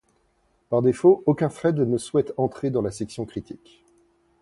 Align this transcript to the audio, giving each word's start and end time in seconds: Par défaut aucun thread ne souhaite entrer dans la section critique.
Par 0.69 0.81
défaut 0.81 1.21
aucun 1.27 1.47
thread 1.49 1.77
ne 1.77 1.97
souhaite 1.99 2.33
entrer 2.37 2.71
dans 2.71 2.81
la 2.81 2.89
section 2.89 3.23
critique. 3.27 3.85